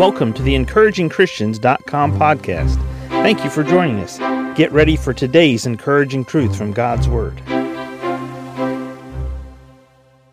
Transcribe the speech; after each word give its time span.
Welcome 0.00 0.32
to 0.32 0.42
the 0.42 0.54
encouragingchristians.com 0.54 2.18
podcast. 2.18 2.76
Thank 3.08 3.44
you 3.44 3.50
for 3.50 3.62
joining 3.62 3.98
us. 3.98 4.16
Get 4.56 4.72
ready 4.72 4.96
for 4.96 5.12
today's 5.12 5.66
encouraging 5.66 6.24
truth 6.24 6.56
from 6.56 6.72
God's 6.72 7.06
Word. 7.06 7.38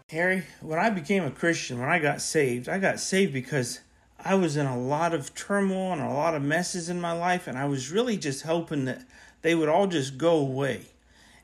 Harry, 0.10 0.46
when 0.62 0.80
I 0.80 0.90
became 0.90 1.26
a 1.26 1.32
Christian, 1.32 1.80
when 1.80 1.90
I 1.90 2.00
got 2.00 2.22
saved, 2.22 2.70
I 2.70 2.80
got 2.80 3.02
saved 3.02 3.34
because 3.34 3.82
I 4.18 4.36
was 4.36 4.56
in 4.56 4.68
a 4.68 4.80
lot 4.80 5.14
of 5.14 5.36
turmoil 5.36 5.92
and 5.92 6.02
a 6.02 6.14
lot 6.14 6.34
of 6.34 6.42
messes 6.42 6.88
in 6.88 7.02
my 7.02 7.12
life, 7.12 7.46
and 7.46 7.58
I 7.58 7.66
was 7.66 7.92
really 7.92 8.16
just 8.16 8.44
hoping 8.44 8.86
that 8.86 9.02
they 9.42 9.54
would 9.54 9.68
all 9.68 9.88
just 9.88 10.18
go 10.18 10.38
away. 10.38 10.86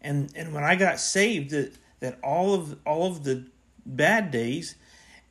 And 0.02 0.32
and 0.34 0.54
when 0.54 0.64
I 0.64 0.78
got 0.78 1.02
saved, 1.02 1.50
that 1.50 1.74
that 2.00 2.20
all 2.24 2.54
of 2.54 2.78
all 2.86 3.06
of 3.06 3.26
the 3.26 3.48
bad 3.86 4.32
days 4.32 4.76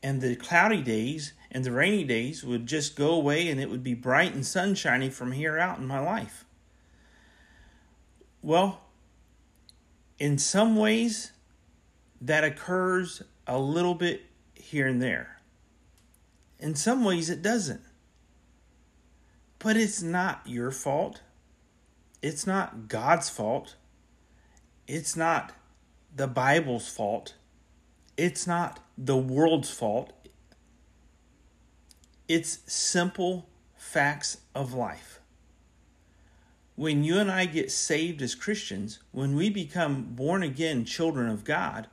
and 0.02 0.20
the 0.20 0.36
cloudy 0.36 0.82
days 0.82 1.32
and 1.52 1.64
the 1.64 1.70
rainy 1.70 2.02
days 2.02 2.42
would 2.42 2.66
just 2.66 2.96
go 2.96 3.10
away 3.10 3.48
and 3.48 3.60
it 3.60 3.70
would 3.70 3.84
be 3.84 3.94
bright 3.94 4.34
and 4.34 4.44
sunshiny 4.44 5.10
from 5.10 5.32
here 5.32 5.58
out 5.58 5.78
in 5.78 5.86
my 5.86 6.00
life. 6.00 6.46
Well, 8.40 8.80
in 10.18 10.38
some 10.38 10.76
ways, 10.76 11.32
that 12.22 12.42
occurs 12.42 13.22
a 13.46 13.58
little 13.58 13.94
bit 13.94 14.22
here 14.54 14.86
and 14.86 15.00
there. 15.00 15.42
In 16.58 16.74
some 16.74 17.04
ways, 17.04 17.28
it 17.28 17.42
doesn't. 17.42 17.82
But 19.58 19.76
it's 19.76 20.02
not 20.02 20.42
your 20.46 20.70
fault. 20.70 21.20
It's 22.22 22.46
not 22.46 22.88
God's 22.88 23.28
fault. 23.28 23.76
It's 24.86 25.16
not 25.16 25.52
the 26.14 26.28
Bible's 26.28 26.88
fault. 26.88 27.34
It's 28.16 28.46
not 28.46 28.80
the 28.96 29.16
world's 29.16 29.70
fault. 29.70 30.12
It's 32.28 32.60
simple 32.66 33.48
facts 33.76 34.38
of 34.54 34.72
life. 34.74 35.20
When 36.76 37.04
you 37.04 37.18
and 37.18 37.30
I 37.30 37.44
get 37.46 37.70
saved 37.70 38.22
as 38.22 38.34
Christians, 38.34 39.00
when 39.10 39.36
we 39.36 39.50
become 39.50 40.14
born 40.14 40.42
again 40.42 40.84
children 40.84 41.28
of 41.28 41.44
God, 41.44 41.88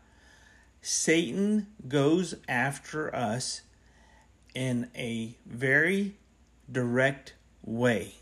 Satan 0.81 1.67
goes 1.87 2.35
after 2.47 3.13
us 3.13 3.61
in 4.55 4.89
a 4.95 5.35
very 5.45 6.15
direct 6.71 7.33
way. 7.63 8.15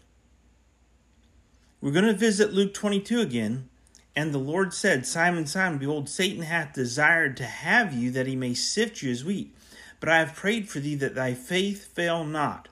We're 1.80 1.92
going 1.92 2.06
to 2.06 2.14
visit 2.14 2.54
Luke 2.54 2.74
22 2.74 3.22
again. 3.22 3.70
And 4.16 4.34
the 4.34 4.40
Lord 4.40 4.74
said, 4.74 5.06
Simon, 5.06 5.46
Simon, 5.46 5.78
behold, 5.78 6.10
Satan 6.10 6.42
hath 6.42 6.74
desired 6.74 7.38
to 7.38 7.46
have 7.46 7.94
you 7.94 8.10
that 8.12 8.26
he 8.26 8.36
may 8.36 8.56
sift 8.56 9.04
you 9.04 9.12
as 9.12 9.24
wheat. 9.24 9.56
But 10.00 10.10
I 10.10 10.20
have 10.20 10.36
prayed 10.36 10.70
for 10.70 10.80
thee 10.80 10.96
that 10.96 11.16
thy 11.16 11.34
faith 11.34 11.94
fail 11.94 12.24
not. 12.24 12.68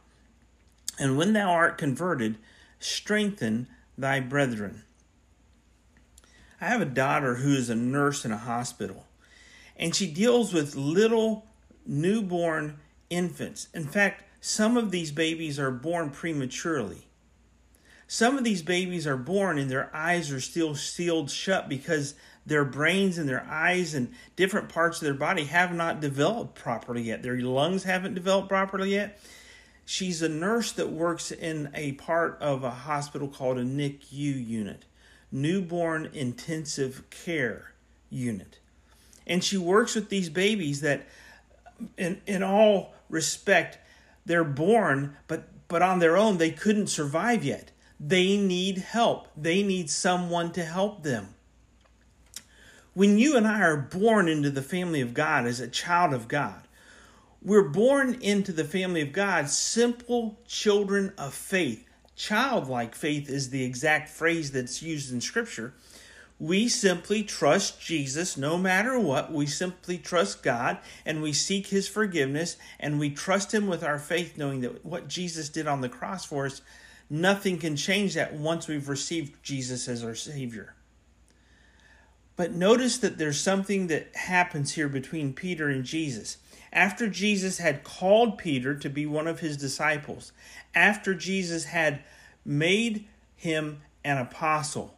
And 1.00 1.18
when 1.18 1.34
thou 1.34 1.50
art 1.50 1.78
converted, 1.78 2.38
strengthen 2.80 3.68
thy 3.98 4.20
brethren. 4.20 4.84
I 6.62 6.66
have 6.66 6.82
a 6.82 6.86
daughter 6.86 7.36
who 7.36 7.54
is 7.54 7.70
a 7.70 7.76
nurse 7.76 8.26
in 8.26 8.32
a 8.32 8.38
hospital, 8.38 9.06
and 9.76 9.94
she 9.94 10.10
deals 10.10 10.54
with 10.54 10.76
little 10.76 11.46
newborn 11.86 12.80
infants. 13.10 13.68
In 13.74 13.86
fact, 13.86 14.24
some 14.40 14.78
of 14.78 14.92
these 14.92 15.12
babies 15.12 15.60
are 15.60 15.72
born 15.72 16.12
prematurely. 16.12 17.08
Some 18.08 18.38
of 18.38 18.44
these 18.44 18.62
babies 18.62 19.08
are 19.08 19.18
born 19.18 19.58
and 19.58 19.70
their 19.70 19.94
eyes 19.96 20.32
are 20.32 20.40
still 20.40 20.76
sealed 20.76 21.32
shut 21.32 21.68
because 21.68 22.14
their 22.46 22.66
brains 22.66 23.18
and 23.18 23.28
their 23.28 23.46
eyes 23.50 23.94
and 23.94 24.14
different 24.36 24.70
parts 24.70 25.02
of 25.02 25.06
their 25.06 25.14
body 25.14 25.46
have 25.46 25.74
not 25.74 26.00
developed 26.00 26.56
properly 26.56 27.02
yet. 27.02 27.24
Their 27.24 27.40
lungs 27.40 27.84
haven't 27.84 28.14
developed 28.14 28.50
properly 28.50 28.92
yet. 28.92 29.20
She's 29.86 30.22
a 30.22 30.30
nurse 30.30 30.72
that 30.74 30.92
works 30.92 31.32
in 31.32 31.70
a 31.74 31.94
part 31.94 32.38
of 32.42 32.64
a 32.64 32.72
hospital 32.72 33.28
called 33.28 33.58
a 33.58 33.64
NICU 33.64 34.12
unit, 34.12 34.86
Newborn 35.32 36.10
Intensive 36.14 37.08
Care 37.10 37.74
Unit. 38.10 38.60
And 39.28 39.44
she 39.44 39.58
works 39.58 39.96
with 39.96 40.10
these 40.10 40.30
babies 40.30 40.82
that, 40.82 41.08
in, 41.98 42.22
in 42.26 42.42
all 42.42 42.94
respect, 43.10 43.78
they're 44.26 44.44
born, 44.44 45.18
but, 45.28 45.50
but 45.68 45.82
on 45.84 46.00
their 46.00 46.18
own, 46.18 46.38
they 46.38 46.52
couldn't 46.52 46.88
survive 46.88 47.44
yet. 47.44 47.72
They 48.00 48.38
need 48.38 48.80
help, 48.80 49.28
they 49.38 49.62
need 49.64 49.90
someone 49.90 50.52
to 50.54 50.64
help 50.64 51.04
them. 51.04 51.35
When 52.96 53.18
you 53.18 53.36
and 53.36 53.46
I 53.46 53.60
are 53.60 53.76
born 53.76 54.30
into 54.30 54.50
the 54.50 54.62
family 54.62 55.02
of 55.02 55.14
God 55.14 55.46
as 55.46 55.60
a 55.60 55.68
child 55.68 56.14
of 56.14 56.30
God, 56.30 56.66
we're 57.42 57.68
born 57.68 58.14
into 58.22 58.54
the 58.54 58.64
family 58.64 59.02
of 59.02 59.12
God 59.12 59.50
simple 59.50 60.40
children 60.48 61.12
of 61.18 61.34
faith. 61.34 61.86
Childlike 62.16 62.96
faith 62.96 63.30
is 63.30 63.50
the 63.50 63.66
exact 63.66 64.08
phrase 64.08 64.54
that's 64.54 64.82
used 64.82 65.12
in 65.12 65.20
Scripture. 65.20 65.74
We 66.40 66.70
simply 66.70 67.24
trust 67.24 67.82
Jesus 67.82 68.38
no 68.38 68.58
matter 68.58 68.98
what. 68.98 69.30
We 69.30 69.46
simply 69.46 69.98
trust 69.98 70.42
God 70.42 70.78
and 71.06 71.22
we 71.22 71.34
seek 71.34 71.68
His 71.68 71.90
forgiveness 71.90 72.56
and 72.80 72.98
we 72.98 73.10
trust 73.10 73.54
Him 73.54 73.68
with 73.68 73.84
our 73.84 74.00
faith, 74.00 74.38
knowing 74.38 74.62
that 74.62 74.86
what 74.86 75.10
Jesus 75.10 75.50
did 75.50 75.68
on 75.68 75.82
the 75.82 75.90
cross 75.90 76.24
for 76.24 76.46
us, 76.46 76.62
nothing 77.10 77.58
can 77.58 77.76
change 77.76 78.14
that 78.14 78.36
once 78.36 78.70
we've 78.70 78.88
received 78.88 79.44
Jesus 79.44 79.90
as 79.90 80.02
our 80.02 80.16
Savior. 80.16 80.76
But 82.36 82.54
notice 82.54 82.98
that 82.98 83.18
there's 83.18 83.40
something 83.40 83.88
that 83.88 84.16
happens 84.16 84.74
here 84.74 84.90
between 84.90 85.34
Peter 85.34 85.70
and 85.70 85.84
Jesus. 85.84 86.38
After 86.74 87.08
Jesus 87.08 87.60
had 87.60 87.84
called 87.84 88.38
Peter 88.38 88.76
to 88.76 88.90
be 88.90 89.06
one 89.06 89.28
of 89.28 89.40
his 89.40 89.56
disciples, 89.56 90.34
after 90.74 91.14
Jesus 91.14 91.66
had 91.66 92.02
made 92.44 93.08
him 93.36 93.82
an 94.04 94.18
apostle, 94.18 94.98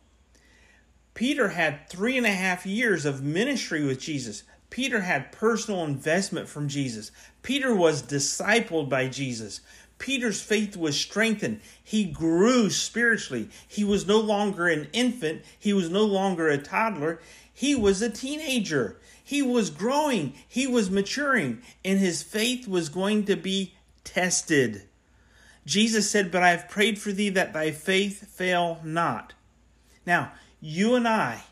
Peter 1.13 1.49
had 1.49 1.87
three 1.89 2.17
and 2.17 2.25
a 2.25 2.31
half 2.31 2.65
years 2.65 3.05
of 3.05 3.23
ministry 3.23 3.83
with 3.83 3.99
Jesus. 3.99 4.43
Peter 4.69 5.01
had 5.01 5.31
personal 5.31 5.83
investment 5.83 6.49
from 6.49 6.67
Jesus. 6.67 7.11
Peter 7.41 7.73
was 7.73 8.03
discipled 8.03 8.89
by 8.89 9.07
Jesus. 9.07 9.61
Peter's 10.00 10.41
faith 10.41 10.78
was 10.78 11.00
strengthened. 11.00 11.59
He 11.84 12.06
grew 12.06 12.69
spiritually. 12.69 13.50
He 13.68 13.84
was 13.84 14.06
no 14.06 14.19
longer 14.19 14.68
an 14.68 14.88
infant. 14.94 15.44
He 15.58 15.74
was 15.74 15.90
no 15.90 16.03
longer 16.03 16.47
a 16.47 16.58
toddler. 16.58 17.19
He 17.52 17.74
was 17.75 18.02
a 18.02 18.09
teenager. 18.09 18.97
He 19.24 19.41
was 19.41 19.69
growing. 19.69 20.34
He 20.47 20.68
was 20.68 20.91
maturing. 20.91 21.62
And 21.84 22.00
his 22.00 22.22
faith 22.22 22.68
was 22.68 22.90
going 22.90 23.25
to 23.25 23.35
be 23.35 23.74
tested. 24.03 24.84
Jesus 25.66 26.09
said, 26.09 26.31
But 26.31 26.44
I 26.44 26.52
have 26.52 26.69
prayed 26.69 27.00
for 27.00 27.12
thee 27.12 27.29
that 27.29 27.53
thy 27.53 27.72
faith 27.72 28.29
fail 28.29 28.79
not. 28.84 29.34
Now, 30.06 30.31
you 30.62 30.96
and 30.96 31.08
I, 31.08 31.44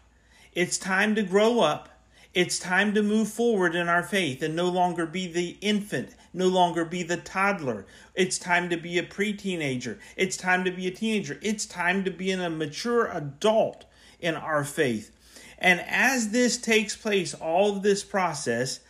it's 0.53 0.77
time 0.77 1.15
to 1.15 1.23
grow 1.23 1.59
up. 1.59 1.89
It's 2.35 2.59
time 2.59 2.93
to 2.93 3.01
move 3.01 3.29
forward 3.29 3.73
in 3.73 3.89
our 3.89 4.03
faith 4.03 4.43
and 4.43 4.55
no 4.55 4.69
longer 4.69 5.07
be 5.07 5.25
the 5.25 5.57
infant 5.61 6.13
no 6.35 6.47
longer 6.47 6.83
be 6.83 7.01
the 7.01 7.17
toddler. 7.17 7.85
It's 8.13 8.37
time 8.37 8.69
to 8.69 8.77
be 8.77 8.97
a 8.97 9.03
pre 9.03 9.33
teenager. 9.33 9.99
It's 10.17 10.37
time 10.37 10.65
to 10.65 10.71
be 10.71 10.85
a 10.85 10.91
teenager. 10.91 11.39
It's 11.41 11.65
time 11.65 12.03
to 12.03 12.11
be 12.11 12.31
a 12.31 12.49
mature 12.49 13.07
adult 13.07 13.85
in 14.19 14.35
our 14.35 14.63
faith. 14.65 15.11
And 15.57 15.79
as 15.87 16.29
this 16.29 16.57
takes 16.57 16.95
place, 16.95 17.33
all 17.33 17.77
of 17.77 17.83
this 17.83 18.03
process, 18.03 18.81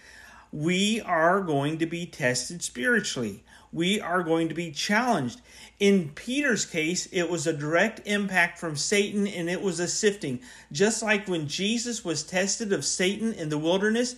we 0.51 0.99
are 1.01 1.41
going 1.41 1.77
to 1.77 1.85
be 1.85 2.07
tested 2.07 2.63
spiritually. 2.63 3.43
We 3.75 3.99
are 3.99 4.23
going 4.23 4.47
to 4.47 4.55
be 4.55 4.71
challenged. 4.71 5.41
In 5.81 6.11
Peter's 6.15 6.63
case, 6.63 7.07
it 7.11 7.29
was 7.29 7.45
a 7.45 7.51
direct 7.51 7.99
impact 8.05 8.57
from 8.57 8.77
Satan 8.77 9.27
and 9.27 9.49
it 9.49 9.61
was 9.61 9.81
a 9.81 9.87
sifting. 9.89 10.39
Just 10.71 11.03
like 11.03 11.27
when 11.27 11.49
Jesus 11.49 12.05
was 12.05 12.23
tested 12.23 12.71
of 12.71 12.85
Satan 12.85 13.33
in 13.33 13.49
the 13.49 13.57
wilderness, 13.57 14.15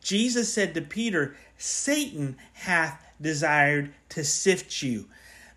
Jesus 0.00 0.50
said 0.50 0.72
to 0.72 0.80
Peter, 0.80 1.36
Satan 1.58 2.38
hath 2.54 3.04
desired 3.20 3.92
to 4.08 4.24
sift 4.24 4.82
you. 4.82 5.04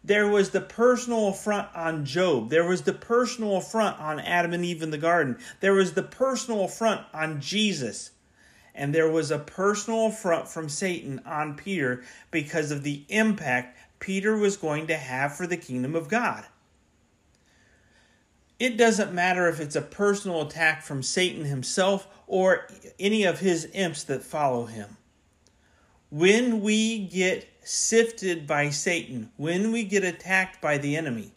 There 0.03 0.27
was 0.27 0.49
the 0.49 0.59
personal 0.59 1.29
affront 1.29 1.73
on 1.73 2.03
Job. 2.03 2.49
There 2.49 2.67
was 2.67 2.81
the 2.81 2.91
personal 2.91 3.55
affront 3.55 4.01
on 4.01 4.19
Adam 4.19 4.51
and 4.51 4.65
Eve 4.65 4.83
in 4.83 4.91
the 4.91 4.97
garden. 4.97 5.37
There 5.61 5.73
was 5.73 5.93
the 5.93 6.03
personal 6.03 6.65
affront 6.65 7.05
on 7.13 7.39
Jesus. 7.39 8.11
And 8.79 8.95
there 8.95 9.11
was 9.11 9.29
a 9.29 9.37
personal 9.37 10.05
affront 10.05 10.47
from 10.47 10.69
Satan 10.69 11.21
on 11.25 11.55
Peter 11.55 12.01
because 12.31 12.71
of 12.71 12.83
the 12.83 13.03
impact 13.09 13.77
Peter 13.99 14.37
was 14.37 14.55
going 14.55 14.87
to 14.87 14.95
have 14.95 15.35
for 15.35 15.45
the 15.45 15.57
kingdom 15.57 15.95
of 15.95 16.07
God. 16.07 16.45
It 18.57 18.77
doesn't 18.77 19.13
matter 19.13 19.49
if 19.49 19.59
it's 19.59 19.75
a 19.75 19.81
personal 19.81 20.43
attack 20.43 20.81
from 20.81 21.03
Satan 21.03 21.43
himself 21.43 22.07
or 22.25 22.69
any 22.97 23.25
of 23.25 23.41
his 23.41 23.69
imps 23.73 24.05
that 24.05 24.23
follow 24.23 24.63
him. 24.63 24.95
When 26.09 26.61
we 26.61 26.99
get 26.99 27.49
sifted 27.61 28.47
by 28.47 28.69
Satan, 28.69 29.29
when 29.35 29.73
we 29.73 29.83
get 29.83 30.05
attacked 30.05 30.61
by 30.61 30.77
the 30.77 30.95
enemy, 30.95 31.33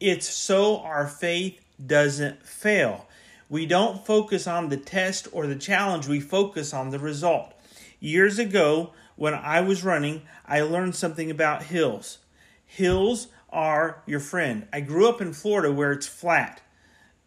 it's 0.00 0.26
so 0.26 0.78
our 0.78 1.06
faith 1.06 1.60
doesn't 1.86 2.46
fail. 2.46 3.07
We 3.48 3.66
don't 3.66 4.04
focus 4.04 4.46
on 4.46 4.68
the 4.68 4.76
test 4.76 5.28
or 5.32 5.46
the 5.46 5.56
challenge, 5.56 6.06
we 6.06 6.20
focus 6.20 6.74
on 6.74 6.90
the 6.90 6.98
result. 6.98 7.54
Years 8.00 8.38
ago, 8.38 8.92
when 9.16 9.34
I 9.34 9.60
was 9.60 9.82
running, 9.82 10.22
I 10.46 10.60
learned 10.60 10.94
something 10.94 11.30
about 11.30 11.64
hills. 11.64 12.18
Hills 12.64 13.28
are 13.50 14.02
your 14.06 14.20
friend. 14.20 14.68
I 14.72 14.80
grew 14.80 15.08
up 15.08 15.20
in 15.20 15.32
Florida 15.32 15.72
where 15.72 15.92
it's 15.92 16.06
flat 16.06 16.60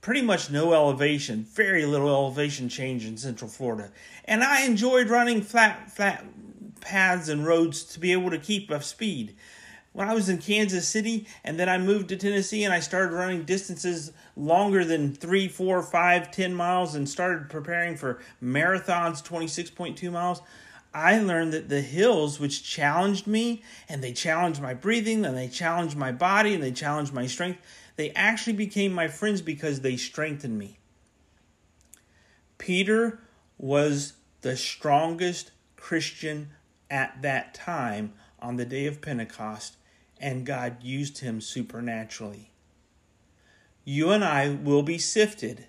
pretty 0.02 0.22
much 0.22 0.50
no 0.50 0.74
elevation, 0.74 1.44
very 1.44 1.86
little 1.86 2.10
elevation 2.10 2.68
change 2.68 3.06
in 3.06 3.18
Central 3.18 3.50
Florida. 3.50 3.92
And 4.26 4.44
I 4.44 4.66
enjoyed 4.66 5.10
running 5.10 5.42
flat, 5.42 5.92
flat 5.92 6.26
paths 6.82 7.30
and 7.30 7.46
roads 7.46 7.84
to 7.84 8.00
be 8.00 8.12
able 8.12 8.32
to 8.32 8.40
keep 8.40 8.72
up 8.72 8.84
speed. 8.84 9.36
When 9.94 10.08
I 10.08 10.14
was 10.14 10.30
in 10.30 10.38
Kansas 10.38 10.88
City 10.88 11.28
and 11.44 11.60
then 11.60 11.68
I 11.68 11.78
moved 11.78 12.10
to 12.10 12.16
Tennessee 12.16 12.64
and 12.64 12.74
I 12.74 12.80
started 12.80 13.14
running 13.14 13.44
distances 13.44 14.14
longer 14.38 14.86
than 14.86 15.14
three, 15.14 15.50
four, 15.50 15.82
five, 15.84 16.32
ten 16.32 16.54
miles 16.54 16.96
and 16.96 17.10
started 17.10 17.50
preparing 17.50 17.98
for 17.98 18.20
marathons, 18.42 19.22
26.2 19.22 20.12
miles, 20.12 20.42
I 20.94 21.20
learned 21.20 21.54
that 21.54 21.70
the 21.70 21.82
hills, 21.82 22.40
which 22.40 22.64
challenged 22.64 23.28
me 23.28 23.64
and 23.88 24.04
they 24.04 24.14
challenged 24.14 24.62
my 24.62 24.74
breathing 24.74 25.26
and 25.26 25.38
they 25.38 25.48
challenged 25.48 25.98
my 25.98 26.12
body 26.12 26.54
and 26.54 26.64
they 26.64 26.72
challenged 26.72 27.14
my 27.14 27.28
strength, 27.28 27.62
they 27.96 28.12
actually 28.12 28.54
became 28.54 28.94
my 28.94 29.08
friends 29.08 29.42
because 29.42 29.82
they 29.82 29.96
strengthened 29.98 30.58
me. 30.58 30.80
Peter 32.58 33.20
was 33.58 34.14
the 34.42 34.56
strongest 34.58 35.52
Christian 35.76 36.50
at 36.90 37.22
that 37.22 37.54
time 37.54 38.14
on 38.40 38.56
the 38.56 38.66
day 38.66 38.86
of 38.86 39.02
Pentecost, 39.02 39.78
and 40.22 40.46
God 40.46 40.78
used 40.82 41.18
him 41.18 41.42
supernaturally. 41.42 42.52
You 43.84 44.12
and 44.12 44.24
I 44.24 44.50
will 44.50 44.84
be 44.84 44.98
sifted. 44.98 45.66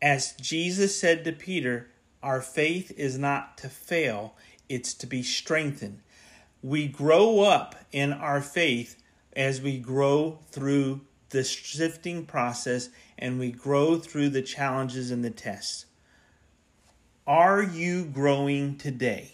As 0.00 0.32
Jesus 0.32 0.98
said 0.98 1.24
to 1.24 1.32
Peter, 1.32 1.90
our 2.22 2.40
faith 2.40 2.92
is 2.96 3.18
not 3.18 3.58
to 3.58 3.68
fail, 3.68 4.36
it's 4.68 4.94
to 4.94 5.06
be 5.06 5.22
strengthened. 5.22 6.00
We 6.62 6.86
grow 6.86 7.40
up 7.40 7.74
in 7.92 8.12
our 8.12 8.40
faith 8.40 9.02
as 9.36 9.60
we 9.60 9.78
grow 9.78 10.38
through 10.50 11.02
the 11.30 11.44
sifting 11.44 12.24
process 12.24 12.88
and 13.18 13.38
we 13.38 13.50
grow 13.50 13.98
through 13.98 14.30
the 14.30 14.42
challenges 14.42 15.10
and 15.10 15.24
the 15.24 15.30
tests. 15.30 15.86
Are 17.26 17.62
you 17.62 18.04
growing 18.04 18.76
today? 18.76 19.33